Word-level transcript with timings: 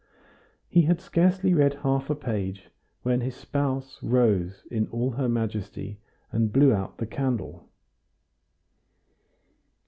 He 0.67 0.81
had 0.81 0.99
scarcely 0.99 1.53
read 1.53 1.75
half 1.83 2.09
a 2.09 2.15
page, 2.15 2.71
when 3.03 3.21
his 3.21 3.35
spouse 3.35 3.99
rose 4.01 4.65
in 4.71 4.87
all 4.87 5.11
her 5.11 5.29
majesty 5.29 5.99
and 6.31 6.51
blew 6.51 6.73
out 6.73 6.97
the 6.97 7.05
candle. 7.05 7.69